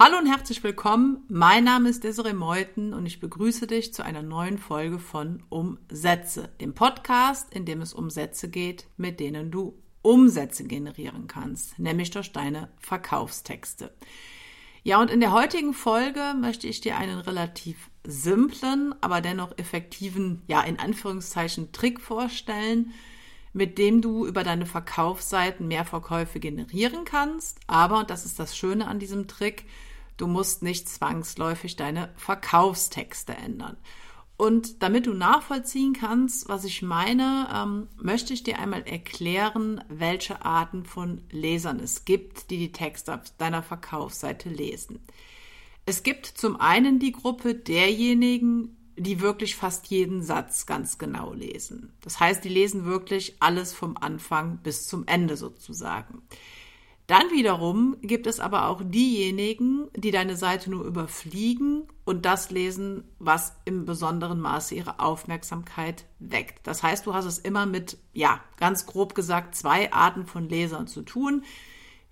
Hallo 0.00 0.16
und 0.16 0.28
herzlich 0.28 0.62
willkommen. 0.62 1.24
Mein 1.28 1.64
Name 1.64 1.88
ist 1.88 2.04
Desiree 2.04 2.32
Meuthen 2.32 2.94
und 2.94 3.04
ich 3.04 3.18
begrüße 3.18 3.66
dich 3.66 3.92
zu 3.92 4.04
einer 4.04 4.22
neuen 4.22 4.56
Folge 4.56 5.00
von 5.00 5.42
Umsätze, 5.48 6.50
dem 6.60 6.72
Podcast, 6.72 7.52
in 7.52 7.64
dem 7.64 7.80
es 7.80 7.94
um 7.94 8.08
Sätze 8.08 8.48
geht, 8.48 8.86
mit 8.96 9.18
denen 9.18 9.50
du 9.50 9.76
Umsätze 10.02 10.62
generieren 10.62 11.26
kannst, 11.26 11.80
nämlich 11.80 12.12
durch 12.12 12.30
deine 12.30 12.68
Verkaufstexte. 12.78 13.92
Ja, 14.84 15.00
und 15.00 15.10
in 15.10 15.18
der 15.18 15.32
heutigen 15.32 15.74
Folge 15.74 16.32
möchte 16.40 16.68
ich 16.68 16.80
dir 16.80 16.96
einen 16.96 17.18
relativ 17.18 17.90
simplen, 18.06 18.94
aber 19.00 19.20
dennoch 19.20 19.58
effektiven, 19.58 20.42
ja, 20.46 20.60
in 20.60 20.78
Anführungszeichen 20.78 21.72
Trick 21.72 22.00
vorstellen, 22.00 22.92
mit 23.52 23.78
dem 23.78 24.00
du 24.00 24.26
über 24.28 24.44
deine 24.44 24.66
Verkaufsseiten 24.66 25.66
mehr 25.66 25.84
Verkäufe 25.84 26.38
generieren 26.38 27.04
kannst. 27.04 27.58
Aber, 27.66 27.98
und 27.98 28.10
das 28.10 28.24
ist 28.24 28.38
das 28.38 28.56
Schöne 28.56 28.86
an 28.86 29.00
diesem 29.00 29.26
Trick, 29.26 29.64
Du 30.18 30.26
musst 30.26 30.62
nicht 30.62 30.88
zwangsläufig 30.88 31.76
deine 31.76 32.10
Verkaufstexte 32.16 33.34
ändern. 33.34 33.78
Und 34.36 34.82
damit 34.84 35.06
du 35.06 35.14
nachvollziehen 35.14 35.94
kannst, 35.94 36.48
was 36.48 36.64
ich 36.64 36.82
meine, 36.82 37.48
ähm, 37.52 37.88
möchte 37.96 38.34
ich 38.34 38.44
dir 38.44 38.58
einmal 38.58 38.82
erklären, 38.82 39.82
welche 39.88 40.44
Arten 40.44 40.84
von 40.84 41.22
Lesern 41.30 41.80
es 41.80 42.04
gibt, 42.04 42.50
die 42.50 42.58
die 42.58 42.72
Texte 42.72 43.14
auf 43.14 43.22
deiner 43.38 43.64
Verkaufsseite 43.64 44.48
lesen. 44.48 45.00
Es 45.86 46.04
gibt 46.04 46.26
zum 46.26 46.60
einen 46.60 47.00
die 47.00 47.12
Gruppe 47.12 47.54
derjenigen, 47.54 48.76
die 48.96 49.20
wirklich 49.20 49.56
fast 49.56 49.88
jeden 49.88 50.22
Satz 50.22 50.66
ganz 50.66 50.98
genau 50.98 51.32
lesen. 51.32 51.92
Das 52.02 52.20
heißt, 52.20 52.44
die 52.44 52.48
lesen 52.48 52.84
wirklich 52.84 53.36
alles 53.40 53.72
vom 53.72 53.96
Anfang 53.96 54.58
bis 54.58 54.86
zum 54.86 55.06
Ende 55.06 55.36
sozusagen. 55.36 56.22
Dann 57.08 57.30
wiederum 57.30 57.96
gibt 58.02 58.26
es 58.26 58.38
aber 58.38 58.68
auch 58.68 58.82
diejenigen, 58.84 59.88
die 59.96 60.10
deine 60.10 60.36
Seite 60.36 60.70
nur 60.70 60.84
überfliegen 60.84 61.84
und 62.04 62.26
das 62.26 62.50
lesen, 62.50 63.02
was 63.18 63.56
im 63.64 63.86
besonderen 63.86 64.38
Maße 64.38 64.74
ihre 64.74 65.00
Aufmerksamkeit 65.00 66.04
weckt. 66.18 66.66
Das 66.66 66.82
heißt, 66.82 67.06
du 67.06 67.14
hast 67.14 67.24
es 67.24 67.38
immer 67.38 67.64
mit, 67.64 67.96
ja, 68.12 68.42
ganz 68.58 68.84
grob 68.84 69.14
gesagt, 69.14 69.54
zwei 69.54 69.90
Arten 69.90 70.26
von 70.26 70.50
Lesern 70.50 70.86
zu 70.86 71.00
tun. 71.00 71.44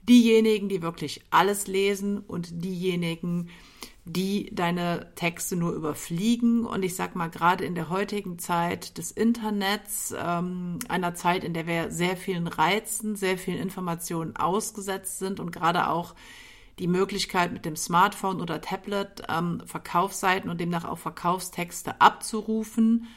Diejenigen, 0.00 0.70
die 0.70 0.80
wirklich 0.80 1.20
alles 1.28 1.66
lesen 1.66 2.20
und 2.20 2.64
diejenigen, 2.64 3.48
die 3.48 3.52
deine 4.06 5.12
Texte 5.16 5.56
nur 5.56 5.72
überfliegen. 5.72 6.64
Und 6.64 6.84
ich 6.84 6.94
sag 6.94 7.16
mal, 7.16 7.28
gerade 7.28 7.64
in 7.64 7.74
der 7.74 7.88
heutigen 7.88 8.38
Zeit 8.38 8.98
des 8.98 9.10
Internets, 9.10 10.14
ähm, 10.16 10.78
einer 10.88 11.14
Zeit, 11.14 11.42
in 11.42 11.54
der 11.54 11.66
wir 11.66 11.90
sehr 11.90 12.16
vielen 12.16 12.46
Reizen, 12.46 13.16
sehr 13.16 13.36
vielen 13.36 13.58
Informationen 13.58 14.36
ausgesetzt 14.36 15.18
sind 15.18 15.40
und 15.40 15.50
gerade 15.50 15.88
auch 15.88 16.14
die 16.78 16.86
Möglichkeit 16.86 17.52
mit 17.52 17.64
dem 17.64 17.74
Smartphone 17.74 18.40
oder 18.40 18.60
Tablet 18.60 19.22
ähm, 19.28 19.62
Verkaufsseiten 19.64 20.50
und 20.50 20.60
demnach 20.60 20.84
auch 20.84 20.98
Verkaufstexte 20.98 22.00
abzurufen, 22.00 23.08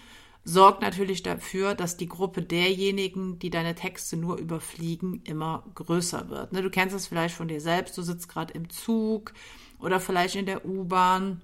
sorgt 0.43 0.81
natürlich 0.81 1.21
dafür, 1.21 1.75
dass 1.75 1.97
die 1.97 2.07
Gruppe 2.07 2.41
derjenigen, 2.41 3.37
die 3.37 3.49
deine 3.49 3.75
Texte 3.75 4.17
nur 4.17 4.37
überfliegen, 4.37 5.21
immer 5.25 5.65
größer 5.75 6.29
wird. 6.29 6.53
Ne, 6.53 6.61
du 6.61 6.69
kennst 6.69 6.95
es 6.95 7.07
vielleicht 7.07 7.35
von 7.35 7.47
dir 7.47 7.61
selbst, 7.61 7.97
du 7.97 8.01
sitzt 8.01 8.29
gerade 8.29 8.53
im 8.53 8.69
Zug, 8.69 9.33
oder 9.79 9.99
vielleicht 9.99 10.35
in 10.35 10.45
der 10.45 10.65
U-Bahn, 10.65 11.41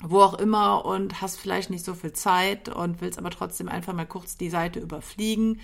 wo 0.00 0.20
auch 0.20 0.34
immer 0.34 0.84
und 0.84 1.20
hast 1.20 1.38
vielleicht 1.38 1.70
nicht 1.70 1.84
so 1.84 1.94
viel 1.94 2.12
Zeit 2.12 2.68
und 2.68 3.00
willst 3.00 3.18
aber 3.18 3.30
trotzdem 3.30 3.68
einfach 3.68 3.92
mal 3.92 4.06
kurz 4.06 4.36
die 4.36 4.50
Seite 4.50 4.80
überfliegen. 4.80 5.60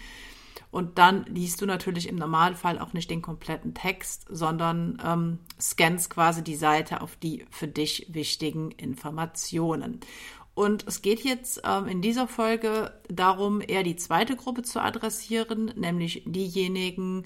Und 0.71 0.99
dann 0.99 1.25
liest 1.25 1.61
du 1.61 1.67
natürlich 1.67 2.09
im 2.09 2.17
Normalfall 2.17 2.79
auch 2.79 2.93
nicht 2.93 3.11
den 3.11 3.23
kompletten 3.23 3.75
Text, 3.75 4.27
sondern 4.29 5.03
ähm, 5.05 5.39
scannst 5.61 6.11
quasi 6.11 6.45
die 6.45 6.55
Seite 6.55 7.01
auf 7.01 7.17
die 7.17 7.45
für 7.51 7.67
dich 7.67 8.07
wichtigen 8.11 8.71
Informationen. 8.73 10.01
Und 10.55 10.87
es 10.87 11.03
geht 11.03 11.21
jetzt 11.21 11.63
ähm, 11.65 11.87
in 11.87 12.03
dieser 12.03 12.29
Folge 12.29 12.93
darum, 13.09 13.61
eher 13.67 13.83
die 13.83 13.97
zweite 13.97 14.37
Gruppe 14.37 14.63
zu 14.63 14.81
adressieren, 14.81 15.73
nämlich 15.77 16.23
diejenigen, 16.27 17.25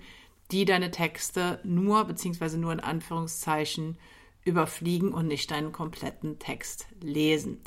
die 0.51 0.65
deine 0.65 0.91
Texte 0.91 1.61
nur, 1.65 2.05
beziehungsweise 2.05 2.59
nur 2.59 2.73
in 2.73 2.81
Anführungszeichen, 2.81 3.99
überfliegen 4.45 5.13
und 5.13 5.27
nicht 5.27 5.51
deinen 5.51 5.73
kompletten 5.73 6.39
Text 6.39 6.87
lesen. 7.01 7.61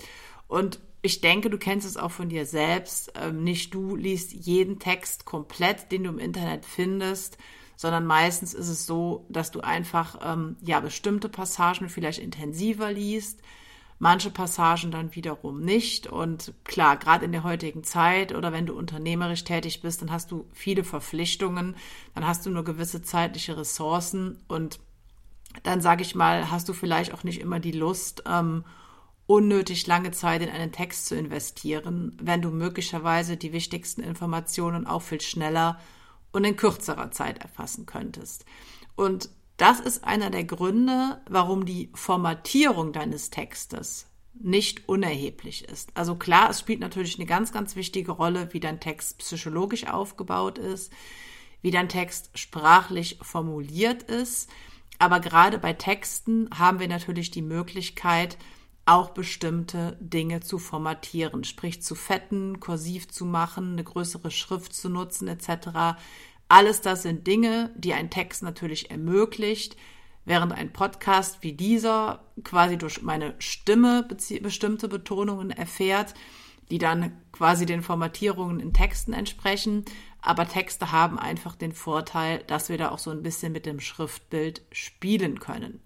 Und 0.47 0.79
ich 1.01 1.21
denke, 1.21 1.49
du 1.49 1.57
kennst 1.57 1.87
es 1.87 1.97
auch 1.97 2.11
von 2.11 2.29
dir 2.29 2.45
selbst. 2.45 3.13
Ähm, 3.15 3.43
nicht 3.43 3.73
du 3.73 3.95
liest 3.95 4.33
jeden 4.33 4.79
Text 4.79 5.25
komplett, 5.25 5.91
den 5.91 6.03
du 6.03 6.09
im 6.09 6.19
Internet 6.19 6.65
findest, 6.65 7.37
sondern 7.75 8.05
meistens 8.05 8.53
ist 8.53 8.69
es 8.69 8.85
so, 8.85 9.25
dass 9.29 9.51
du 9.51 9.61
einfach 9.61 10.19
ähm, 10.23 10.57
ja 10.61 10.79
bestimmte 10.79 11.29
Passagen 11.29 11.89
vielleicht 11.89 12.19
intensiver 12.19 12.91
liest, 12.91 13.41
manche 13.99 14.31
Passagen 14.31 14.91
dann 14.91 15.15
wiederum 15.15 15.61
nicht. 15.61 16.07
Und 16.07 16.53
klar, 16.63 16.97
gerade 16.97 17.25
in 17.25 17.31
der 17.31 17.43
heutigen 17.43 17.83
Zeit 17.83 18.33
oder 18.33 18.51
wenn 18.51 18.65
du 18.65 18.75
unternehmerisch 18.75 19.43
tätig 19.43 19.81
bist, 19.81 20.01
dann 20.01 20.11
hast 20.11 20.31
du 20.31 20.47
viele 20.51 20.83
Verpflichtungen, 20.83 21.75
dann 22.15 22.27
hast 22.27 22.45
du 22.45 22.49
nur 22.49 22.63
gewisse 22.63 23.01
zeitliche 23.01 23.55
Ressourcen 23.55 24.39
und 24.47 24.79
dann 25.63 25.81
sage 25.81 26.01
ich 26.01 26.15
mal, 26.15 26.51
hast 26.51 26.69
du 26.69 26.73
vielleicht 26.73 27.13
auch 27.13 27.23
nicht 27.23 27.41
immer 27.41 27.59
die 27.59 27.71
Lust, 27.71 28.23
ähm, 28.27 28.63
unnötig 29.27 29.85
lange 29.87 30.11
Zeit 30.11 30.41
in 30.41 30.49
einen 30.49 30.71
Text 30.71 31.07
zu 31.07 31.15
investieren, 31.15 32.17
wenn 32.21 32.41
du 32.41 32.49
möglicherweise 32.49 33.35
die 33.35 33.51
wichtigsten 33.51 34.01
Informationen 34.01 34.87
auch 34.87 35.01
viel 35.01 35.21
schneller 35.21 35.79
und 36.31 36.45
in 36.45 36.55
kürzerer 36.55 37.11
Zeit 37.11 37.39
erfassen 37.39 37.85
könntest. 37.85 38.45
Und 38.95 39.29
das 39.57 39.79
ist 39.79 40.03
einer 40.03 40.29
der 40.29 40.43
Gründe, 40.43 41.21
warum 41.29 41.65
die 41.65 41.91
Formatierung 41.93 42.93
deines 42.93 43.29
Textes 43.29 44.07
nicht 44.39 44.87
unerheblich 44.87 45.67
ist. 45.67 45.89
Also 45.95 46.15
klar, 46.15 46.51
es 46.51 46.59
spielt 46.59 46.79
natürlich 46.79 47.17
eine 47.17 47.25
ganz, 47.25 47.51
ganz 47.51 47.75
wichtige 47.75 48.11
Rolle, 48.11 48.53
wie 48.53 48.59
dein 48.59 48.79
Text 48.79 49.17
psychologisch 49.17 49.87
aufgebaut 49.87 50.57
ist, 50.59 50.93
wie 51.61 51.71
dein 51.71 51.89
Text 51.89 52.37
sprachlich 52.37 53.17
formuliert 53.21 54.03
ist. 54.03 54.49
Aber 54.99 55.19
gerade 55.19 55.59
bei 55.59 55.73
Texten 55.73 56.49
haben 56.57 56.79
wir 56.79 56.87
natürlich 56.87 57.31
die 57.31 57.41
Möglichkeit, 57.41 58.37
auch 58.85 59.09
bestimmte 59.09 59.97
Dinge 59.99 60.39
zu 60.39 60.59
formatieren, 60.59 61.43
sprich 61.43 61.83
zu 61.83 61.93
fetten, 61.93 62.59
kursiv 62.59 63.09
zu 63.09 63.25
machen, 63.25 63.73
eine 63.73 63.83
größere 63.83 64.31
Schrift 64.31 64.73
zu 64.73 64.89
nutzen 64.89 65.27
etc. 65.27 65.99
Alles 66.47 66.81
das 66.81 67.03
sind 67.03 67.27
Dinge, 67.27 67.71
die 67.75 67.93
ein 67.93 68.09
Text 68.09 68.43
natürlich 68.43 68.89
ermöglicht, 68.89 69.75
während 70.23 70.53
ein 70.53 70.71
Podcast 70.71 71.43
wie 71.43 71.53
dieser 71.53 72.23
quasi 72.43 72.77
durch 72.77 73.01
meine 73.01 73.35
Stimme 73.39 74.07
bestimmte 74.41 74.87
Betonungen 74.87 75.51
erfährt, 75.51 76.13
die 76.71 76.77
dann 76.77 77.11
quasi 77.31 77.65
den 77.65 77.81
Formatierungen 77.81 78.59
in 78.59 78.73
Texten 78.73 79.13
entsprechen. 79.13 79.83
Aber 80.27 80.45
Texte 80.45 80.91
haben 80.91 81.17
einfach 81.17 81.55
den 81.55 81.71
Vorteil, 81.71 82.43
dass 82.47 82.67
wir 82.67 82.77
da 82.77 82.91
auch 82.91 82.99
so 82.99 83.11
ein 83.11 83.23
bisschen 83.23 83.53
mit 83.53 83.65
dem 83.65 83.79
Schriftbild 83.79 84.61
spielen 84.73 85.39
können. 85.39 85.81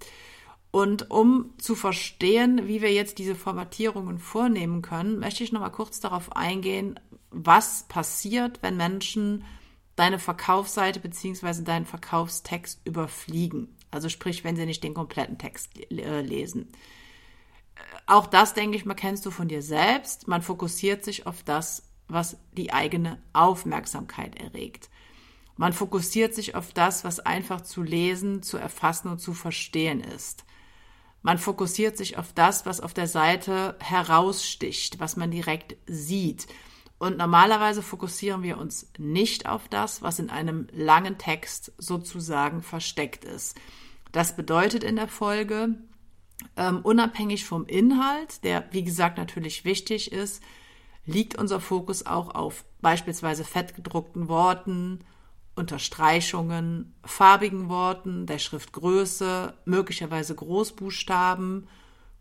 Und 0.71 1.11
um 1.11 1.53
zu 1.59 1.75
verstehen, 1.75 2.67
wie 2.67 2.81
wir 2.81 2.91
jetzt 2.91 3.19
diese 3.19 3.35
Formatierungen 3.35 4.17
vornehmen 4.17 4.81
können, 4.81 5.19
möchte 5.19 5.43
ich 5.43 5.51
noch 5.51 5.61
mal 5.61 5.69
kurz 5.69 5.99
darauf 5.99 6.35
eingehen, 6.35 6.99
was 7.29 7.83
passiert, 7.83 8.63
wenn 8.63 8.77
Menschen 8.77 9.43
deine 9.95 10.17
Verkaufsseite 10.17 11.01
bzw. 11.01 11.61
deinen 11.61 11.85
Verkaufstext 11.85 12.81
überfliegen. 12.83 13.77
Also 13.91 14.09
sprich, 14.09 14.43
wenn 14.43 14.55
sie 14.55 14.65
nicht 14.65 14.83
den 14.83 14.95
kompletten 14.95 15.37
Text 15.37 15.79
äh, 15.91 16.21
lesen. 16.21 16.71
Auch 18.07 18.25
das, 18.25 18.55
denke 18.55 18.75
ich 18.75 18.85
mal, 18.85 18.95
kennst 18.95 19.23
du 19.23 19.29
von 19.29 19.49
dir 19.49 19.61
selbst. 19.61 20.27
Man 20.27 20.41
fokussiert 20.41 21.03
sich 21.03 21.27
auf 21.27 21.43
das, 21.43 21.90
was 22.11 22.37
die 22.53 22.73
eigene 22.73 23.21
Aufmerksamkeit 23.33 24.39
erregt. 24.39 24.89
Man 25.57 25.73
fokussiert 25.73 26.33
sich 26.33 26.55
auf 26.55 26.73
das, 26.73 27.03
was 27.03 27.19
einfach 27.19 27.61
zu 27.61 27.83
lesen, 27.83 28.41
zu 28.41 28.57
erfassen 28.57 29.09
und 29.09 29.19
zu 29.19 29.33
verstehen 29.33 30.01
ist. 30.01 30.45
Man 31.21 31.37
fokussiert 31.37 31.97
sich 31.97 32.17
auf 32.17 32.33
das, 32.33 32.65
was 32.65 32.81
auf 32.81 32.93
der 32.93 33.07
Seite 33.07 33.77
heraussticht, 33.79 34.99
was 34.99 35.17
man 35.17 35.29
direkt 35.29 35.75
sieht. 35.85 36.47
Und 36.97 37.17
normalerweise 37.17 37.83
fokussieren 37.83 38.43
wir 38.43 38.57
uns 38.57 38.91
nicht 38.97 39.47
auf 39.47 39.67
das, 39.67 40.01
was 40.01 40.19
in 40.19 40.29
einem 40.29 40.67
langen 40.71 41.17
Text 41.17 41.73
sozusagen 41.77 42.61
versteckt 42.61 43.23
ist. 43.23 43.55
Das 44.11 44.35
bedeutet 44.35 44.83
in 44.83 44.95
der 44.95 45.07
Folge, 45.07 45.75
ähm, 46.57 46.79
unabhängig 46.83 47.45
vom 47.45 47.65
Inhalt, 47.65 48.43
der 48.43 48.67
wie 48.71 48.83
gesagt 48.83 49.17
natürlich 49.17 49.63
wichtig 49.63 50.11
ist, 50.11 50.43
liegt 51.05 51.37
unser 51.37 51.59
Fokus 51.59 52.05
auch 52.05 52.33
auf 52.35 52.63
beispielsweise 52.81 53.43
fettgedruckten 53.43 54.27
Worten, 54.27 54.99
Unterstreichungen, 55.55 56.93
farbigen 57.03 57.69
Worten, 57.69 58.25
der 58.25 58.39
Schriftgröße, 58.39 59.53
möglicherweise 59.65 60.33
Großbuchstaben, 60.33 61.67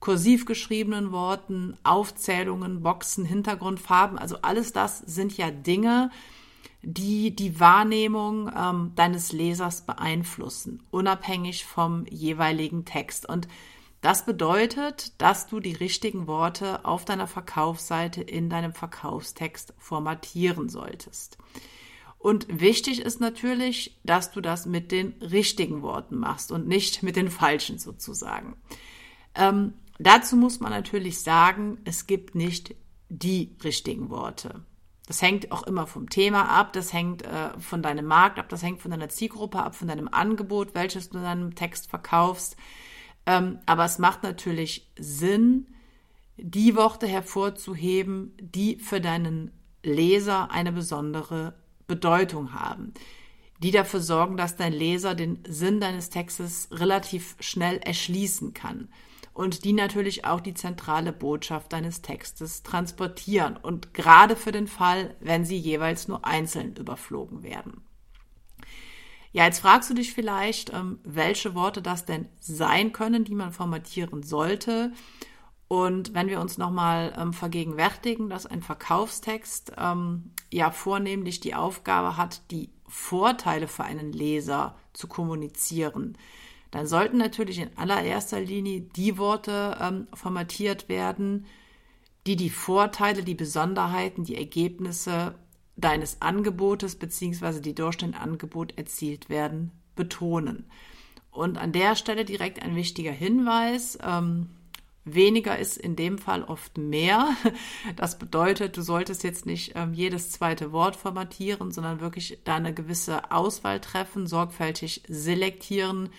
kursiv 0.00 0.47
geschriebenen 0.47 1.12
Worten, 1.12 1.77
Aufzählungen, 1.85 2.82
Boxen, 2.82 3.25
Hintergrundfarben. 3.25 4.19
Also 4.19 4.38
alles 4.43 4.73
das 4.73 4.99
sind 4.99 5.37
ja 5.37 5.50
Dinge, 5.50 6.11
die 6.83 7.37
die 7.37 7.61
Wahrnehmung 7.61 8.50
ähm, 8.56 8.93
deines 8.94 9.33
Lesers 9.33 9.83
beeinflussen, 9.83 10.83
unabhängig 10.91 11.67
vom 11.67 12.06
jeweiligen 12.09 12.85
Text. 12.87 13.29
Und 13.29 13.47
Das 14.00 14.25
bedeutet, 14.25 15.20
dass 15.20 15.47
du 15.47 15.61
die 15.61 15.75
richtigen 15.75 16.26
Worte 16.26 16.85
auf 16.85 17.05
deiner 17.05 17.26
Verkaufsseite 17.26 18.23
in 18.23 18.49
deinem 18.49 18.73
Verkaufstext 18.73 19.75
formatieren 19.79 20.69
solltest. 20.70 21.37
Und 22.19 22.61
wichtig 22.61 23.00
ist 23.00 23.20
natürlich, 23.20 23.99
dass 24.05 24.31
du 24.31 24.41
das 24.41 24.67
mit 24.67 24.93
den 24.93 25.14
richtigen 25.23 25.82
Worten 25.82 26.19
machst 26.19 26.52
und 26.52 26.67
nicht 26.67 27.02
mit 27.02 27.17
den 27.17 27.31
falschen 27.31 27.79
sozusagen. 27.79 28.56
Ähm, 29.35 29.75
dazu 29.99 30.37
muss 30.37 30.61
man 30.61 30.70
natürlich 30.70 31.20
sagen, 31.20 31.79
es 31.85 32.06
gibt 32.06 32.35
nicht 32.35 32.75
die 33.08 33.56
richtigen 33.64 34.11
Worte. 34.11 34.64
Das 35.06 35.23
hängt 35.23 35.50
auch 35.50 35.64
immer 35.64 35.87
vom 35.87 36.08
Thema 36.08 36.44
ab, 36.44 36.73
das 36.73 36.93
hängt 36.93 37.23
äh, 37.23 37.58
von 37.58 37.82
deinem 37.82 38.06
Markt 38.06 38.38
ab, 38.38 38.49
das 38.49 38.62
hängt 38.62 38.81
von 38.81 38.91
deiner 38.91 39.08
Zielgruppe 39.08 39.62
ab, 39.62 39.75
von 39.75 39.88
deinem 39.88 40.08
Angebot, 40.08 40.75
welches 40.75 41.11
du 41.11 41.19
in 41.19 41.25
deinem 41.25 41.55
Text 41.55 41.88
verkaufst. 41.88 42.56
Ähm, 43.27 43.59
aber 43.67 43.85
es 43.85 43.99
macht 43.99 44.23
natürlich 44.23 44.91
Sinn, 44.99 45.67
die 46.37 46.75
Worte 46.75 47.07
hervorzuheben, 47.07 48.33
die 48.41 48.77
für 48.77 49.01
deinen 49.01 49.53
Leser 49.83 50.51
eine 50.51 50.73
besondere 50.73 51.55
Bedeutung 51.87 52.55
haben, 52.55 52.95
die 53.63 53.71
dafür 53.71 54.01
sorgen, 54.01 54.37
dass 54.37 54.57
dein 54.57 54.73
Leser 54.73 55.15
den 55.15 55.43
Sinn 55.47 55.81
deines 55.81 56.11
Textes 56.11 56.69
relativ 56.71 57.37
schnell 57.41 57.79
erschließen 57.79 58.55
kann 58.55 58.89
und 59.33 59.65
die 59.65 59.73
natürlich 59.73 60.25
auch 60.25 60.41
die 60.41 60.55
zentrale 60.55 61.13
Botschaft 61.13 61.73
deines 61.73 62.03
Textes 62.03 62.63
transportieren 62.63 63.57
und 63.57 63.95
gerade 63.95 64.37
für 64.37 64.53
den 64.53 64.67
Fall, 64.67 65.15
wenn 65.21 65.45
sie 65.45 65.57
jeweils 65.57 66.09
nur 66.09 66.25
einzeln 66.25 66.77
überflogen 66.77 67.43
werden. 67.43 67.83
Ja, 69.32 69.44
jetzt 69.44 69.61
fragst 69.61 69.88
du 69.88 69.94
dich 69.94 70.12
vielleicht, 70.12 70.73
ähm, 70.73 70.99
welche 71.05 71.55
Worte 71.55 71.82
das 71.82 72.05
denn 72.05 72.29
sein 72.41 72.93
können, 72.93 73.25
die 73.25 73.35
man 73.35 73.53
formatieren 73.53 74.23
sollte. 74.25 74.93
Und 75.69 76.15
wenn 76.15 76.27
wir 76.27 76.41
uns 76.41 76.59
nochmal 76.59 77.12
ähm, 77.17 77.32
vergegenwärtigen, 77.32 78.29
dass 78.29 78.47
ein 78.47 78.62
Verkaufstext 78.62 79.73
ähm, 79.79 80.32
ja 80.53 80.73
vornehmlich 80.73 81.38
die 81.38 81.55
Aufgabe 81.55 82.17
hat, 82.17 82.43
die 82.50 82.71
Vorteile 82.88 83.69
für 83.69 83.85
einen 83.85 84.12
Leser 84.12 84.75
zu 84.93 85.06
kommunizieren, 85.06 86.19
dann 86.73 86.87
sollten 86.88 87.19
natürlich 87.19 87.59
in 87.59 87.76
allererster 87.76 88.41
Linie 88.41 88.81
die 88.81 89.19
Worte 89.19 90.06
formatiert 90.15 90.88
werden, 90.88 91.47
die 92.29 92.37
die 92.37 92.50
Vorteile, 92.50 93.25
die 93.25 93.35
Besonderheiten, 93.35 94.23
die 94.23 94.37
Ergebnisse 94.37 95.35
deines 95.81 96.21
Angebotes 96.21 96.97
bzw. 96.97 97.61
die 97.61 97.75
durch 97.75 97.97
dein 97.97 98.15
Angebot 98.15 98.77
erzielt 98.77 99.29
werden, 99.29 99.73
betonen. 99.97 100.65
Und 101.31 101.59
an 101.59 101.73
der 101.73 101.97
Stelle 101.97 102.25
direkt 102.25 102.62
ein 102.62 102.75
wichtiger 102.75 103.12
Hinweis. 103.12 103.99
Ähm, 104.03 104.50
weniger 105.05 105.59
ist 105.59 105.77
in 105.77 105.97
dem 105.97 106.19
Fall 106.19 106.43
oft 106.44 106.79
mehr. 106.79 107.37
Das 107.97 108.19
bedeutet, 108.19 108.77
du 108.77 108.82
solltest 108.82 109.25
jetzt 109.25 109.47
nicht 109.47 109.73
ähm, 109.75 109.94
jedes 109.94 110.31
zweite 110.31 110.73
Wort 110.73 110.97
formatieren, 110.97 111.71
sondern 111.71 112.00
wirklich 112.00 112.38
da 112.44 112.56
eine 112.56 112.75
gewisse 112.75 113.31
Auswahl 113.31 113.81
treffen, 113.81 114.26
sorgfältig 114.26 115.03
selektieren, 115.09 116.11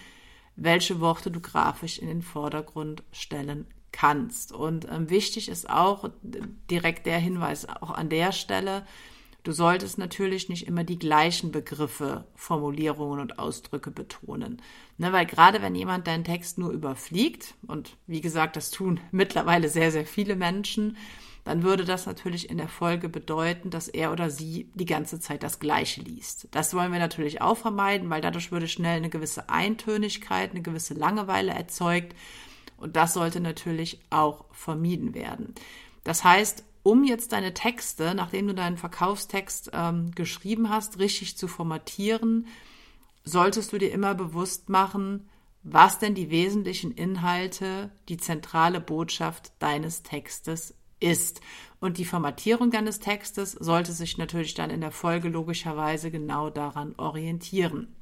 welche 0.55 0.99
Worte 0.99 1.31
du 1.31 1.39
grafisch 1.39 1.99
in 1.99 2.07
den 2.07 2.21
Vordergrund 2.21 3.03
stellen 3.11 3.65
kannst. 3.91 4.51
Und 4.51 4.87
ähm, 4.89 5.09
wichtig 5.09 5.49
ist 5.49 5.69
auch 5.69 6.09
direkt 6.21 7.05
der 7.05 7.19
Hinweis 7.19 7.67
auch 7.67 7.91
an 7.91 8.09
der 8.09 8.31
Stelle, 8.31 8.85
du 9.43 9.51
solltest 9.51 9.97
natürlich 9.97 10.49
nicht 10.49 10.67
immer 10.67 10.83
die 10.83 10.99
gleichen 10.99 11.51
Begriffe, 11.51 12.25
Formulierungen 12.35 13.19
und 13.19 13.39
Ausdrücke 13.39 13.91
betonen. 13.91 14.61
Ne, 14.97 15.11
weil 15.11 15.25
gerade 15.25 15.61
wenn 15.61 15.75
jemand 15.75 16.07
deinen 16.07 16.23
Text 16.23 16.57
nur 16.57 16.71
überfliegt, 16.71 17.55
und 17.67 17.97
wie 18.07 18.21
gesagt, 18.21 18.55
das 18.55 18.71
tun 18.71 18.99
mittlerweile 19.11 19.69
sehr, 19.69 19.91
sehr 19.91 20.05
viele 20.05 20.35
Menschen, 20.35 20.97
dann 21.43 21.63
würde 21.63 21.85
das 21.85 22.05
natürlich 22.05 22.49
in 22.51 22.57
der 22.57 22.67
Folge 22.67 23.09
bedeuten, 23.09 23.71
dass 23.71 23.87
er 23.87 24.11
oder 24.11 24.29
sie 24.29 24.69
die 24.75 24.85
ganze 24.85 25.19
Zeit 25.19 25.41
das 25.41 25.59
Gleiche 25.59 26.01
liest. 26.01 26.47
Das 26.51 26.75
wollen 26.75 26.91
wir 26.91 26.99
natürlich 26.99 27.41
auch 27.41 27.57
vermeiden, 27.57 28.11
weil 28.11 28.21
dadurch 28.21 28.51
würde 28.51 28.67
schnell 28.67 28.97
eine 28.97 29.09
gewisse 29.09 29.49
Eintönigkeit, 29.49 30.51
eine 30.51 30.61
gewisse 30.61 30.93
Langeweile 30.93 31.51
erzeugt. 31.51 32.15
Und 32.77 32.95
das 32.95 33.13
sollte 33.13 33.39
natürlich 33.39 33.99
auch 34.11 34.45
vermieden 34.51 35.15
werden. 35.15 35.55
Das 36.03 36.23
heißt, 36.23 36.63
um 36.83 37.03
jetzt 37.03 37.31
deine 37.31 37.53
Texte, 37.53 38.13
nachdem 38.15 38.47
du 38.47 38.53
deinen 38.53 38.77
Verkaufstext 38.77 39.71
ähm, 39.73 40.11
geschrieben 40.11 40.69
hast, 40.69 40.99
richtig 40.99 41.37
zu 41.37 41.47
formatieren, 41.47 42.47
solltest 43.23 43.71
du 43.71 43.77
dir 43.77 43.91
immer 43.91 44.15
bewusst 44.15 44.69
machen, 44.69 45.29
was 45.63 45.99
denn 45.99 46.15
die 46.15 46.31
wesentlichen 46.31 46.91
Inhalte, 46.91 47.91
die 48.09 48.17
zentrale 48.17 48.79
Botschaft 48.79 49.51
deines 49.59 50.01
Textes 50.01 50.73
ist. 50.99 51.41
Und 51.79 51.97
die 51.97 52.05
Formatierung 52.05 52.71
deines 52.71 52.99
Textes 52.99 53.51
sollte 53.51 53.91
sich 53.91 54.17
natürlich 54.17 54.53
dann 54.53 54.69
in 54.69 54.81
der 54.81 54.91
Folge 54.91 55.29
logischerweise 55.29 56.09
genau 56.09 56.49
daran 56.49 56.95
orientieren. 56.97 57.95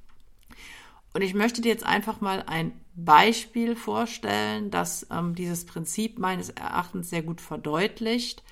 Und 1.13 1.21
ich 1.21 1.33
möchte 1.33 1.61
dir 1.61 1.69
jetzt 1.69 1.85
einfach 1.85 2.21
mal 2.21 2.43
ein 2.45 2.71
Beispiel 2.95 3.75
vorstellen, 3.75 4.69
das 4.69 5.07
ähm, 5.11 5.33
dieses 5.33 5.65
Prinzip 5.65 6.19
meines 6.19 6.49
Erachtens 6.49 7.09
sehr 7.09 7.23
gut 7.23 7.41
verdeutlicht. 7.41 8.43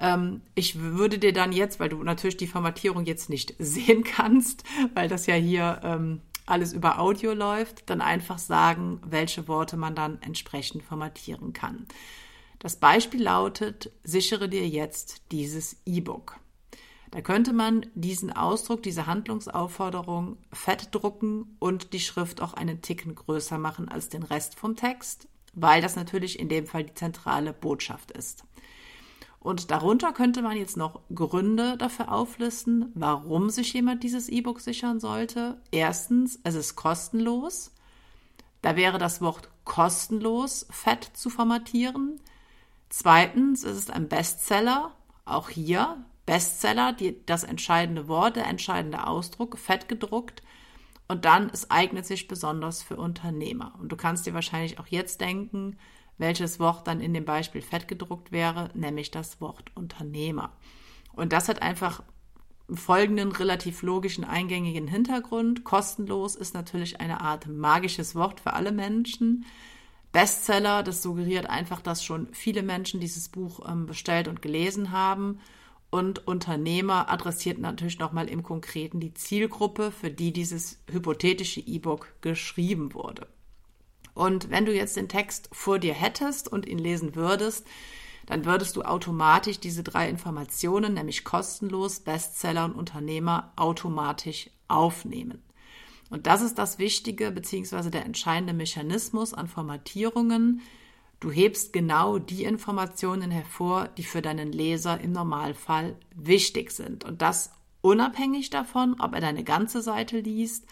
Ähm, 0.00 0.40
ich 0.54 0.80
würde 0.80 1.18
dir 1.18 1.32
dann 1.32 1.52
jetzt, 1.52 1.78
weil 1.78 1.90
du 1.90 2.02
natürlich 2.02 2.38
die 2.38 2.46
Formatierung 2.46 3.04
jetzt 3.04 3.30
nicht 3.30 3.54
sehen 3.58 4.02
kannst, 4.02 4.64
weil 4.94 5.08
das 5.08 5.26
ja 5.26 5.34
hier 5.34 5.80
ähm, 5.84 6.22
alles 6.46 6.72
über 6.72 6.98
Audio 6.98 7.32
läuft, 7.32 7.88
dann 7.90 8.00
einfach 8.00 8.38
sagen, 8.38 9.00
welche 9.04 9.46
Worte 9.46 9.76
man 9.76 9.94
dann 9.94 10.20
entsprechend 10.22 10.82
formatieren 10.82 11.52
kann. 11.52 11.86
Das 12.58 12.76
Beispiel 12.76 13.22
lautet, 13.22 13.90
sichere 14.02 14.48
dir 14.48 14.66
jetzt 14.68 15.22
dieses 15.30 15.76
E-Book. 15.86 16.36
Da 17.10 17.22
könnte 17.22 17.52
man 17.52 17.86
diesen 17.94 18.32
Ausdruck, 18.32 18.82
diese 18.82 19.06
Handlungsaufforderung 19.06 20.36
fett 20.52 20.88
drucken 20.92 21.56
und 21.58 21.92
die 21.92 22.00
Schrift 22.00 22.40
auch 22.40 22.54
einen 22.54 22.82
Ticken 22.82 23.14
größer 23.14 23.58
machen 23.58 23.88
als 23.88 24.10
den 24.10 24.22
Rest 24.22 24.56
vom 24.56 24.76
Text, 24.76 25.28
weil 25.52 25.82
das 25.82 25.96
natürlich 25.96 26.38
in 26.38 26.48
dem 26.48 26.66
Fall 26.66 26.84
die 26.84 26.94
zentrale 26.94 27.52
Botschaft 27.52 28.12
ist. 28.12 28.44
Und 29.40 29.70
darunter 29.70 30.12
könnte 30.12 30.42
man 30.42 30.58
jetzt 30.58 30.76
noch 30.76 31.00
Gründe 31.14 31.78
dafür 31.78 32.12
auflisten, 32.12 32.92
warum 32.94 33.48
sich 33.48 33.72
jemand 33.72 34.02
dieses 34.02 34.28
E-Book 34.28 34.60
sichern 34.60 35.00
sollte. 35.00 35.58
Erstens, 35.70 36.38
es 36.44 36.54
ist 36.54 36.76
kostenlos. 36.76 37.72
Da 38.60 38.76
wäre 38.76 38.98
das 38.98 39.22
Wort 39.22 39.48
kostenlos 39.64 40.66
fett 40.70 41.10
zu 41.14 41.30
formatieren. 41.30 42.20
Zweitens, 42.90 43.64
es 43.64 43.78
ist 43.78 43.90
ein 43.90 44.08
Bestseller. 44.08 44.92
Auch 45.24 45.48
hier 45.48 46.04
Bestseller, 46.26 46.92
die, 46.92 47.24
das 47.24 47.42
entscheidende 47.42 48.08
Wort, 48.08 48.36
der 48.36 48.46
entscheidende 48.46 49.06
Ausdruck, 49.06 49.58
fett 49.58 49.88
gedruckt. 49.88 50.42
Und 51.08 51.24
dann, 51.24 51.50
es 51.50 51.70
eignet 51.70 52.04
sich 52.04 52.28
besonders 52.28 52.82
für 52.82 52.96
Unternehmer. 52.96 53.74
Und 53.80 53.90
du 53.90 53.96
kannst 53.96 54.26
dir 54.26 54.34
wahrscheinlich 54.34 54.78
auch 54.78 54.86
jetzt 54.86 55.22
denken, 55.22 55.78
welches 56.20 56.60
Wort 56.60 56.86
dann 56.86 57.00
in 57.00 57.14
dem 57.14 57.24
Beispiel 57.24 57.62
fett 57.62 57.88
gedruckt 57.88 58.30
wäre, 58.30 58.70
nämlich 58.74 59.10
das 59.10 59.40
Wort 59.40 59.70
Unternehmer. 59.74 60.52
Und 61.12 61.32
das 61.32 61.48
hat 61.48 61.62
einfach 61.62 62.02
folgenden 62.72 63.32
relativ 63.32 63.82
logischen, 63.82 64.24
eingängigen 64.24 64.86
Hintergrund. 64.86 65.64
Kostenlos 65.64 66.36
ist 66.36 66.54
natürlich 66.54 67.00
eine 67.00 67.20
Art 67.20 67.48
magisches 67.48 68.14
Wort 68.14 68.40
für 68.40 68.52
alle 68.52 68.72
Menschen. 68.72 69.44
Bestseller. 70.12 70.82
Das 70.82 71.02
suggeriert 71.02 71.46
einfach, 71.46 71.80
dass 71.80 72.04
schon 72.04 72.28
viele 72.32 72.62
Menschen 72.62 73.00
dieses 73.00 73.28
Buch 73.28 73.60
ähm, 73.68 73.86
bestellt 73.86 74.28
und 74.28 74.42
gelesen 74.42 74.90
haben. 74.90 75.40
Und 75.90 76.26
Unternehmer 76.28 77.10
adressiert 77.10 77.58
natürlich 77.58 77.98
nochmal 77.98 78.28
im 78.28 78.44
Konkreten 78.44 79.00
die 79.00 79.14
Zielgruppe, 79.14 79.90
für 79.90 80.10
die 80.10 80.32
dieses 80.32 80.80
hypothetische 80.90 81.60
E-Book 81.60 82.14
geschrieben 82.20 82.94
wurde. 82.94 83.26
Und 84.14 84.50
wenn 84.50 84.66
du 84.66 84.74
jetzt 84.74 84.96
den 84.96 85.08
Text 85.08 85.48
vor 85.52 85.78
dir 85.78 85.94
hättest 85.94 86.50
und 86.50 86.66
ihn 86.66 86.78
lesen 86.78 87.14
würdest, 87.14 87.66
dann 88.26 88.44
würdest 88.44 88.76
du 88.76 88.82
automatisch 88.82 89.58
diese 89.58 89.82
drei 89.82 90.08
Informationen, 90.08 90.94
nämlich 90.94 91.24
kostenlos, 91.24 92.00
Bestseller 92.00 92.64
und 92.64 92.74
Unternehmer, 92.74 93.52
automatisch 93.56 94.50
aufnehmen. 94.68 95.42
Und 96.10 96.26
das 96.26 96.42
ist 96.42 96.58
das 96.58 96.78
Wichtige 96.78 97.30
bzw. 97.30 97.90
der 97.90 98.04
entscheidende 98.04 98.52
Mechanismus 98.52 99.32
an 99.32 99.48
Formatierungen. 99.48 100.60
Du 101.20 101.30
hebst 101.30 101.72
genau 101.72 102.18
die 102.18 102.44
Informationen 102.44 103.30
hervor, 103.30 103.88
die 103.96 104.04
für 104.04 104.22
deinen 104.22 104.52
Leser 104.52 105.00
im 105.00 105.12
Normalfall 105.12 105.96
wichtig 106.14 106.72
sind. 106.72 107.04
Und 107.04 107.22
das 107.22 107.52
unabhängig 107.80 108.50
davon, 108.50 108.96
ob 109.00 109.14
er 109.14 109.20
deine 109.20 109.44
ganze 109.44 109.82
Seite 109.82 110.20
liest, 110.20 110.66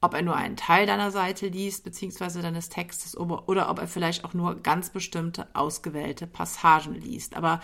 ob 0.00 0.14
er 0.14 0.22
nur 0.22 0.36
einen 0.36 0.56
Teil 0.56 0.86
deiner 0.86 1.10
Seite 1.10 1.48
liest 1.48 1.84
bzw. 1.84 2.42
deines 2.42 2.68
Textes 2.68 3.16
oder 3.16 3.68
ob 3.68 3.78
er 3.78 3.88
vielleicht 3.88 4.24
auch 4.24 4.34
nur 4.34 4.56
ganz 4.56 4.90
bestimmte 4.90 5.48
ausgewählte 5.54 6.26
Passagen 6.26 6.94
liest. 6.94 7.36
Aber 7.36 7.60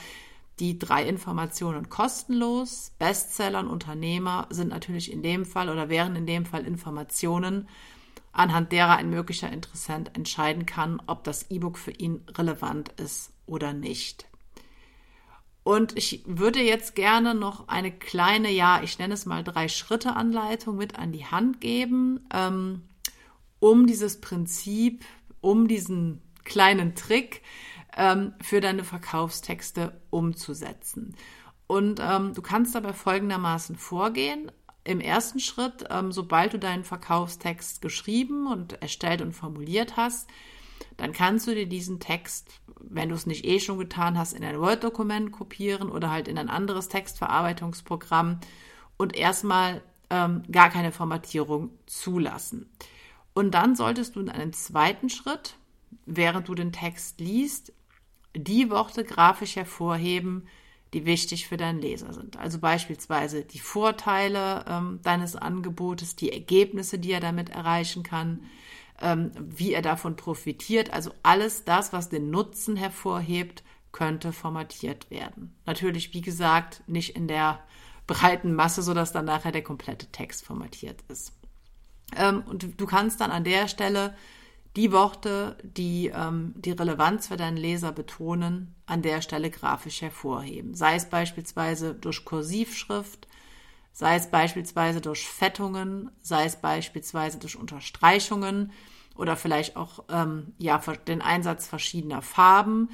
die 0.61 0.79
drei 0.79 1.07
Informationen 1.09 1.89
kostenlos. 1.89 2.93
Bestseller 2.99 3.61
und 3.61 3.69
Unternehmer 3.69 4.47
sind 4.51 4.69
natürlich 4.69 5.13
in 5.13 5.23
dem 5.23 5.45
Fall 5.45 5.69
oder 5.69 5.89
wären 5.89 6.17
in 6.17 6.27
dem 6.27 6.47
Fall 6.47 6.67
Informationen, 6.67 7.69
anhand 8.33 8.73
derer 8.73 8.97
ein 8.97 9.11
möglicher 9.11 9.53
Interessent 9.53 10.15
entscheiden 10.15 10.67
kann, 10.67 11.01
ob 11.07 11.25
das 11.25 11.51
E-Book 11.51 11.79
für 11.79 11.93
ihn 11.93 12.25
relevant 12.37 12.89
ist 13.01 13.33
oder 13.47 13.73
nicht. 13.73 14.27
Und 15.65 15.97
ich 15.97 16.23
würde 16.27 16.61
jetzt 16.61 16.95
gerne 16.95 17.35
noch 17.35 17.69
eine 17.69 17.91
kleine, 17.91 18.51
ja, 18.51 18.83
ich 18.83 18.99
nenne 18.99 19.15
es 19.15 19.25
mal 19.25 19.43
drei 19.43 19.69
Schritte 19.69 20.15
Anleitung 20.15 20.77
mit 20.77 20.99
an 20.99 21.11
die 21.11 21.25
Hand 21.25 21.63
geben, 21.63 22.21
ähm, 22.33 22.83
um 23.61 23.87
dieses 23.87 24.21
Prinzip, 24.21 25.05
um 25.41 25.67
diesen 25.67 26.21
kleinen 26.45 26.95
Trick 26.95 27.41
ähm, 27.97 28.35
für 28.43 28.61
deine 28.61 28.85
Verkaufstexte 28.85 29.99
umzusetzen. 30.11 31.17
Und 31.67 31.99
ähm, 31.99 32.35
du 32.35 32.43
kannst 32.43 32.75
dabei 32.75 32.93
folgendermaßen 32.93 33.77
vorgehen. 33.77 34.53
Im 34.85 35.01
ersten 35.01 35.41
Schritt, 35.41 35.87
ähm, 35.89 36.13
sobald 36.13 36.53
du 36.53 36.59
deinen 36.59 36.85
Verkaufstext 36.85 37.81
geschrieben 37.81 38.47
und 38.47 38.83
erstellt 38.83 39.23
und 39.23 39.33
formuliert 39.33 39.97
hast, 39.97 40.29
dann 40.99 41.13
kannst 41.13 41.47
du 41.47 41.55
dir 41.55 41.67
diesen 41.67 42.01
Text, 42.01 42.61
wenn 42.81 43.09
du 43.09 43.15
es 43.15 43.27
nicht 43.27 43.45
eh 43.45 43.61
schon 43.61 43.79
getan 43.79 44.19
hast, 44.19 44.33
in 44.33 44.45
ein 44.45 44.61
Word-Dokument 44.61 45.33
kopieren 45.33 45.91
oder 45.91 46.11
halt 46.11 46.29
in 46.29 46.39
ein 46.39 46.49
anderes 46.49 46.89
Textverarbeitungsprogramm 46.89 48.41
und 48.97 49.17
erstmal 49.17 49.83
ähm, 50.11 50.43
gar 50.51 50.71
keine 50.71 50.93
Formatierung 50.93 51.71
zulassen. 51.87 52.71
Und 53.33 53.53
dann 53.53 53.75
solltest 53.75 54.17
du 54.17 54.21
in 54.21 54.31
einem 54.31 54.53
zweiten 54.53 55.09
Schritt, 55.09 55.57
während 56.07 56.49
du 56.49 56.55
den 56.55 56.73
Text 56.73 57.21
liest, 57.21 57.73
die 58.37 58.71
Worte 58.71 59.05
grafisch 59.05 59.57
hervorheben, 59.57 60.47
die 60.93 61.07
wichtig 61.07 61.49
für 61.49 61.57
deinen 61.57 61.81
Leser 61.81 62.13
sind. 62.13 62.37
Also 62.37 62.59
beispielsweise 62.59 63.45
die 63.45 63.59
Vorteile 63.59 64.65
ähm, 64.69 65.01
deines 65.03 65.35
Angebotes, 65.35 66.15
die 66.15 66.33
Ergebnisse, 66.33 66.99
die 66.99 67.13
er 67.13 67.21
damit 67.21 67.51
erreichen 67.51 68.05
kann, 68.05 68.45
ähm, 69.01 69.33
wie 69.39 69.73
er 69.73 69.83
davon 69.83 70.17
profitiert. 70.17 70.93
Also 70.93 71.13
alles 71.23 71.65
das, 71.65 71.93
was 71.93 72.09
den 72.09 72.31
Nutzen 72.31 72.77
hervorhebt, 72.77 73.65
könnte 73.93 74.33
formatiert 74.33 75.11
werden. 75.11 75.55
Natürlich, 75.67 76.15
wie 76.15 76.21
gesagt, 76.21 76.83
nicht 76.87 77.17
in 77.17 77.29
der 77.29 77.61
breiten 78.07 78.55
Masse, 78.55 78.83
sodass 78.83 79.13
dann 79.13 79.25
nachher 79.25 79.53
der 79.53 79.63
komplette 79.63 80.07
Text 80.07 80.45
formatiert 80.45 81.01
ist. 81.09 81.33
Ähm, 82.17 82.43
und 82.47 82.81
du 82.81 82.87
kannst 82.87 83.21
dann 83.21 83.31
an 83.31 83.45
der 83.45 83.69
Stelle 83.69 84.15
die 84.77 84.91
Worte, 84.91 85.57
die 85.63 86.11
ähm, 86.15 86.55
die 86.57 86.73
Relevanz 86.73 87.29
für 87.29 87.37
deinen 87.37 87.57
Leser 87.57 87.93
betonen, 87.93 88.75
an 88.87 89.03
der 89.03 89.23
Stelle 89.23 89.51
grafisch 89.51 90.03
hervorheben. 90.03 90.75
Sei 90.75 90.97
es 90.97 91.09
beispielsweise 91.09 91.95
durch 91.95 92.25
Kursivschrift, 92.25 93.29
sei 93.95 94.17
es 94.17 94.27
beispielsweise 94.27 95.01
durch 95.01 95.27
Fettungen, 95.27 96.11
sei 96.21 96.45
es 96.45 96.57
beispielsweise 96.57 97.39
durch 97.39 97.57
Unterstreichungen 97.57 98.73
oder 99.17 99.37
vielleicht 99.37 99.77
auch 99.77 100.05
ähm, 100.11 100.53
ja, 100.59 100.79
den 101.07 101.23
Einsatz 101.23 101.69
verschiedener 101.69 102.21
Farben. 102.21 102.91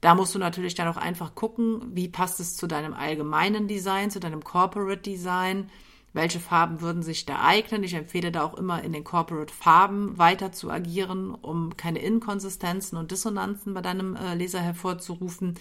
Da 0.00 0.16
musst 0.16 0.34
du 0.34 0.40
natürlich 0.40 0.74
dann 0.74 0.88
auch 0.88 0.96
einfach 0.96 1.36
gucken, 1.36 1.94
wie 1.94 2.08
passt 2.08 2.40
es 2.40 2.56
zu 2.56 2.66
deinem 2.66 2.94
allgemeinen 2.94 3.68
Design, 3.68 4.10
zu 4.10 4.18
deinem 4.18 4.42
Corporate 4.42 5.02
Design 5.02 5.70
welche 6.12 6.40
Farben 6.40 6.80
würden 6.80 7.02
sich 7.02 7.24
da 7.24 7.40
eignen. 7.40 7.84
Ich 7.84 7.94
empfehle 7.94 8.32
da 8.32 8.42
auch 8.42 8.54
immer 8.54 8.82
in 8.82 8.92
den 8.92 9.04
Corporate 9.04 9.54
Farben 9.54 10.18
weiter 10.18 10.50
zu 10.50 10.70
agieren, 10.70 11.32
um 11.34 11.76
keine 11.76 12.00
Inkonsistenzen 12.00 12.98
und 12.98 13.12
Dissonanzen 13.12 13.74
bei 13.74 13.80
deinem 13.80 14.16
äh, 14.16 14.34
Leser 14.34 14.60
hervorzurufen. 14.60 15.54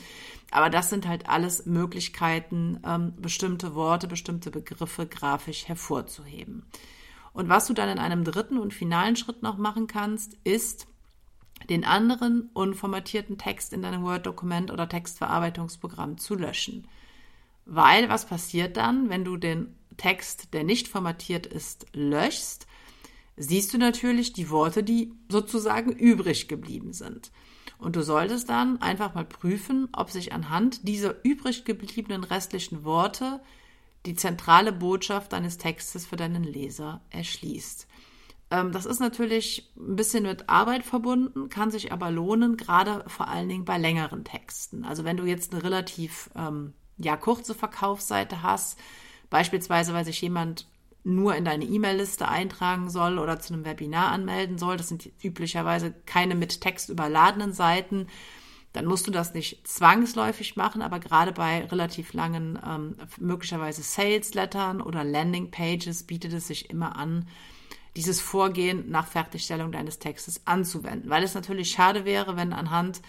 Aber 0.49 0.69
das 0.69 0.89
sind 0.89 1.07
halt 1.07 1.29
alles 1.29 1.65
Möglichkeiten, 1.67 2.79
ähm, 2.85 3.13
bestimmte 3.17 3.75
Worte, 3.75 4.07
bestimmte 4.07 4.49
Begriffe 4.49 5.05
grafisch 5.05 5.67
hervorzuheben. 5.67 6.65
Und 7.33 7.47
was 7.47 7.67
du 7.67 7.73
dann 7.73 7.89
in 7.89 7.99
einem 7.99 8.23
dritten 8.23 8.57
und 8.57 8.73
finalen 8.73 9.15
Schritt 9.15 9.43
noch 9.43 9.57
machen 9.57 9.85
kannst, 9.85 10.35
ist, 10.43 10.87
den 11.69 11.83
anderen 11.85 12.49
unformatierten 12.53 13.37
Text 13.37 13.73
in 13.73 13.81
deinem 13.81 14.03
Word-Dokument 14.03 14.71
oder 14.71 14.89
Textverarbeitungsprogramm 14.89 16.17
zu 16.17 16.35
löschen. 16.35 16.87
Weil 17.65 18.09
was 18.09 18.25
passiert 18.25 18.77
dann, 18.77 19.09
wenn 19.09 19.23
du 19.23 19.37
den 19.37 19.75
Text, 19.99 20.53
der 20.53 20.63
nicht 20.63 20.87
formatiert 20.87 21.45
ist, 21.45 21.85
löschst, 21.93 22.65
siehst 23.37 23.73
du 23.73 23.77
natürlich 23.77 24.33
die 24.33 24.49
Worte, 24.49 24.83
die 24.83 25.13
sozusagen 25.29 25.91
übrig 25.91 26.47
geblieben 26.47 26.93
sind. 26.93 27.31
Und 27.77 27.95
du 27.95 28.01
solltest 28.01 28.49
dann 28.49 28.81
einfach 28.81 29.13
mal 29.13 29.25
prüfen, 29.25 29.87
ob 29.93 30.09
sich 30.09 30.33
anhand 30.33 30.87
dieser 30.87 31.23
übrig 31.23 31.63
gebliebenen 31.63 32.23
restlichen 32.23 32.83
Worte 32.83 33.39
die 34.05 34.15
zentrale 34.15 34.71
Botschaft 34.71 35.33
deines 35.33 35.57
Textes 35.57 36.05
für 36.05 36.15
deinen 36.15 36.43
Leser 36.43 37.01
erschließt. 37.09 37.87
Ähm, 38.51 38.71
das 38.71 38.85
ist 38.85 38.99
natürlich 38.99 39.71
ein 39.77 39.95
bisschen 39.95 40.23
mit 40.23 40.49
Arbeit 40.49 40.83
verbunden, 40.83 41.49
kann 41.49 41.71
sich 41.71 41.91
aber 41.91 42.11
lohnen, 42.11 42.57
gerade 42.57 43.03
vor 43.07 43.27
allen 43.27 43.49
Dingen 43.49 43.65
bei 43.65 43.77
längeren 43.77 44.23
Texten. 44.23 44.83
Also 44.83 45.03
wenn 45.03 45.17
du 45.17 45.25
jetzt 45.25 45.53
eine 45.53 45.63
relativ 45.63 46.29
ähm, 46.35 46.73
ja, 46.97 47.15
kurze 47.15 47.53
Verkaufsseite 47.53 48.43
hast, 48.43 48.77
Beispielsweise, 49.29 49.93
weil 49.93 50.05
sich 50.05 50.21
jemand 50.21 50.67
nur 51.03 51.35
in 51.35 51.45
deine 51.45 51.65
E-Mail-Liste 51.65 52.27
eintragen 52.27 52.89
soll 52.89 53.19
oder 53.19 53.39
zu 53.39 53.53
einem 53.53 53.65
Webinar 53.65 54.11
anmelden 54.11 54.57
soll. 54.57 54.77
Das 54.77 54.89
sind 54.89 55.09
üblicherweise 55.23 55.93
keine 56.05 56.35
mit 56.35 56.61
Text 56.61 56.89
überladenen 56.89 57.53
Seiten. 57.53 58.07
Dann 58.73 58.85
musst 58.85 59.07
du 59.07 59.11
das 59.11 59.33
nicht 59.33 59.67
zwangsläufig 59.67 60.55
machen, 60.55 60.81
aber 60.81 60.99
gerade 60.99 61.31
bei 61.31 61.65
relativ 61.65 62.13
langen, 62.13 62.59
ähm, 62.65 62.95
möglicherweise 63.17 63.81
Sales-Lettern 63.81 64.81
oder 64.81 65.03
Landing-Pages 65.03 66.03
bietet 66.03 66.33
es 66.33 66.47
sich 66.47 66.69
immer 66.69 66.95
an, 66.95 67.27
dieses 67.95 68.21
Vorgehen 68.21 68.89
nach 68.91 69.07
Fertigstellung 69.07 69.71
deines 69.71 69.97
Textes 69.97 70.45
anzuwenden, 70.45 71.09
weil 71.09 71.23
es 71.23 71.33
natürlich 71.33 71.71
schade 71.71 72.05
wäre, 72.05 72.37
wenn 72.37 72.53
anhand 72.53 73.01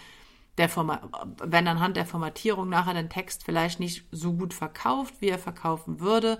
der 0.61 0.69
Format, 0.69 1.01
wenn 1.43 1.67
anhand 1.67 1.97
der 1.97 2.05
Formatierung 2.05 2.69
nachher 2.69 2.93
den 2.93 3.09
Text 3.09 3.43
vielleicht 3.43 3.79
nicht 3.79 4.05
so 4.11 4.33
gut 4.33 4.53
verkauft, 4.53 5.15
wie 5.19 5.29
er 5.29 5.39
verkaufen 5.39 5.99
würde, 5.99 6.39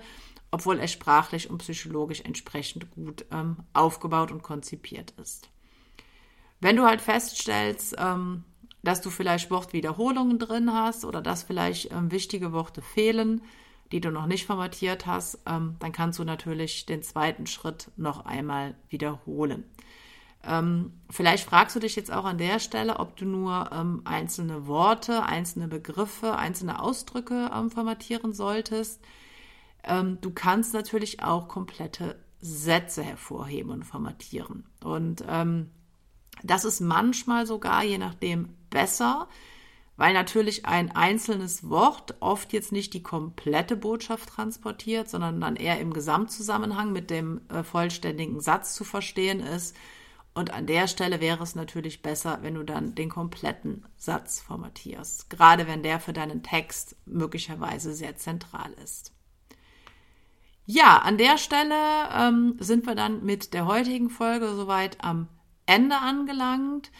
obwohl 0.51 0.79
er 0.79 0.87
sprachlich 0.87 1.49
und 1.49 1.57
psychologisch 1.57 2.21
entsprechend 2.21 2.91
gut 2.91 3.25
ähm, 3.31 3.57
aufgebaut 3.73 4.31
und 4.31 4.43
konzipiert 4.43 5.11
ist. 5.19 5.49
Wenn 6.59 6.75
du 6.75 6.83
halt 6.83 7.01
feststellst, 7.01 7.95
ähm, 7.97 8.43
dass 8.83 9.01
du 9.01 9.09
vielleicht 9.09 9.49
Wortwiederholungen 9.49 10.37
drin 10.37 10.71
hast 10.71 11.03
oder 11.03 11.19
dass 11.19 11.41
vielleicht 11.41 11.91
ähm, 11.91 12.11
wichtige 12.11 12.51
Worte 12.51 12.83
fehlen, 12.83 13.41
die 13.91 14.01
du 14.01 14.11
noch 14.11 14.27
nicht 14.27 14.45
formatiert 14.45 15.07
hast, 15.07 15.39
ähm, 15.47 15.77
dann 15.79 15.93
kannst 15.93 16.19
du 16.19 16.23
natürlich 16.25 16.85
den 16.85 17.01
zweiten 17.01 17.47
Schritt 17.47 17.89
noch 17.97 18.23
einmal 18.23 18.75
wiederholen. 18.87 19.63
Ähm, 20.43 20.93
vielleicht 21.09 21.45
fragst 21.45 21.75
du 21.75 21.79
dich 21.79 21.95
jetzt 21.95 22.11
auch 22.11 22.25
an 22.25 22.37
der 22.37 22.59
Stelle, 22.59 22.99
ob 22.99 23.15
du 23.15 23.25
nur 23.25 23.69
ähm, 23.71 24.01
einzelne 24.05 24.65
Worte, 24.65 25.23
einzelne 25.23 25.67
Begriffe, 25.67 26.35
einzelne 26.35 26.81
Ausdrücke 26.81 27.51
ähm, 27.53 27.69
formatieren 27.69 28.33
solltest. 28.33 29.01
Ähm, 29.83 30.17
du 30.21 30.31
kannst 30.31 30.73
natürlich 30.73 31.21
auch 31.21 31.47
komplette 31.47 32.15
Sätze 32.39 33.03
hervorheben 33.03 33.71
und 33.71 33.83
formatieren. 33.83 34.65
Und 34.83 35.23
ähm, 35.27 35.69
das 36.43 36.65
ist 36.65 36.79
manchmal 36.79 37.45
sogar, 37.45 37.83
je 37.83 37.99
nachdem, 37.99 38.49
besser, 38.71 39.27
weil 39.95 40.13
natürlich 40.13 40.65
ein 40.65 40.89
einzelnes 40.95 41.69
Wort 41.69 42.15
oft 42.19 42.51
jetzt 42.53 42.71
nicht 42.71 42.95
die 42.95 43.03
komplette 43.03 43.75
Botschaft 43.75 44.29
transportiert, 44.29 45.07
sondern 45.07 45.39
dann 45.39 45.55
eher 45.55 45.79
im 45.79 45.93
Gesamtzusammenhang 45.93 46.91
mit 46.91 47.11
dem 47.11 47.41
äh, 47.49 47.61
vollständigen 47.61 48.39
Satz 48.39 48.73
zu 48.73 48.83
verstehen 48.83 49.39
ist 49.39 49.75
und 50.33 50.53
an 50.53 50.65
der 50.65 50.87
Stelle 50.87 51.19
wäre 51.19 51.43
es 51.43 51.55
natürlich 51.55 52.01
besser, 52.01 52.39
wenn 52.41 52.55
du 52.55 52.63
dann 52.63 52.95
den 52.95 53.09
kompletten 53.09 53.85
Satz 53.97 54.39
formatierst, 54.39 55.29
gerade 55.29 55.67
wenn 55.67 55.83
der 55.83 55.99
für 55.99 56.13
deinen 56.13 56.41
Text 56.41 56.95
möglicherweise 57.05 57.93
sehr 57.93 58.15
zentral 58.15 58.71
ist. 58.83 59.13
Ja, 60.65 60.99
an 60.99 61.17
der 61.17 61.37
Stelle 61.37 61.75
ähm, 62.13 62.55
sind 62.59 62.85
wir 62.85 62.95
dann 62.95 63.25
mit 63.25 63.53
der 63.53 63.65
heutigen 63.65 64.09
Folge 64.09 64.55
soweit 64.55 65.03
am 65.03 65.27
Ende 65.65 65.97
angelangt. 65.97 66.91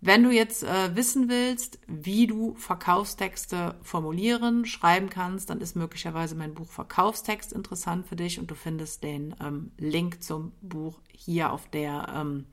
Wenn 0.00 0.24
du 0.24 0.30
jetzt 0.30 0.64
äh, 0.64 0.96
wissen 0.96 1.28
willst, 1.28 1.78
wie 1.86 2.26
du 2.26 2.56
Verkaufstexte 2.56 3.76
formulieren, 3.82 4.64
schreiben 4.64 5.08
kannst, 5.08 5.50
dann 5.50 5.60
ist 5.60 5.76
möglicherweise 5.76 6.34
mein 6.34 6.54
Buch 6.54 6.68
Verkaufstext 6.68 7.52
interessant 7.52 8.08
für 8.08 8.16
dich 8.16 8.40
und 8.40 8.50
du 8.50 8.56
findest 8.56 9.04
den 9.04 9.36
ähm, 9.40 9.70
Link 9.78 10.24
zum 10.24 10.50
Buch 10.60 11.00
hier 11.12 11.52
auf 11.52 11.68
der, 11.68 12.08
ähm, 12.12 12.46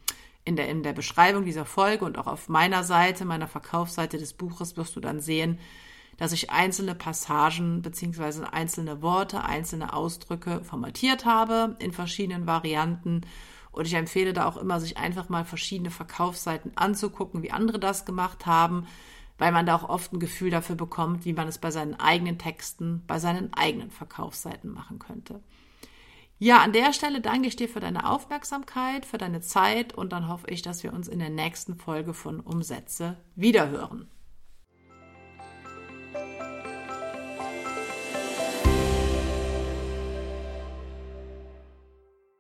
in 0.50 0.56
der, 0.56 0.68
in 0.68 0.82
der 0.82 0.94
Beschreibung 0.94 1.46
dieser 1.46 1.64
Folge 1.64 2.06
und 2.06 2.18
auch 2.18 2.26
auf 2.26 2.50
meiner 2.50 2.84
Seite, 2.84 3.24
meiner 3.24 3.48
Verkaufsseite 3.48 4.18
des 4.18 4.34
Buches 4.34 4.78
wirst 4.78 4.96
du 4.96 5.00
dann 5.00 5.20
sehen, 5.20 5.60
dass 6.18 6.32
ich 6.32 6.50
einzelne 6.50 6.96
Passagen 6.96 7.84
bzw. 7.84 8.46
einzelne 8.52 9.04
Worte, 9.04 9.44
einzelne 9.44 9.94
Ausdrücke 9.94 10.64
formatiert 10.64 11.24
habe 11.26 11.78
in 11.78 11.92
verschiedenen 11.92 12.48
Varianten 12.48 13.22
und 13.72 13.86
ich 13.86 13.94
empfehle 13.94 14.34
da 14.34 14.48
auch 14.48 14.58
immer, 14.58 14.80
sich 14.80 14.98
einfach 14.98 15.30
mal 15.30 15.46
verschiedene 15.46 15.92
Verkaufsseiten 15.92 16.72
anzugucken, 16.76 17.44
wie 17.44 17.52
andere 17.52 17.80
das 17.80 18.04
gemacht 18.04 18.48
haben, 18.48 18.88
weil 19.38 19.52
man 19.52 19.68
da 19.68 19.76
auch 19.76 19.88
oft 19.88 20.12
ein 20.14 20.20
Gefühl 20.20 20.50
dafür 20.50 20.76
bekommt, 20.76 21.26
wie 21.26 21.34
man 21.34 21.48
es 21.48 21.60
bei 21.60 21.70
seinen 21.70 21.94
eigenen 21.94 22.40
Texten, 22.40 23.04
bei 23.06 23.20
seinen 23.20 23.54
eigenen 23.54 23.92
Verkaufsseiten 23.92 24.74
machen 24.74 24.98
könnte. 24.98 25.42
Ja, 26.42 26.60
an 26.60 26.72
der 26.72 26.94
Stelle 26.94 27.20
danke 27.20 27.50
ich 27.50 27.58
dir 27.58 27.68
für 27.68 27.82
deine 27.82 28.10
Aufmerksamkeit, 28.10 29.06
für 29.06 29.18
deine 29.18 29.42
Zeit 29.42 29.94
und 29.94 30.14
dann 30.14 30.30
hoffe 30.30 30.48
ich, 30.50 30.62
dass 30.62 30.84
wir 30.84 30.94
uns 30.94 31.10
in 31.10 31.20
der 31.20 31.30
nächsten 31.30 31.76
Folge 31.76 32.14
von 32.14 32.40
Umsätze 32.40 33.18
wiederhören. 33.36 34.10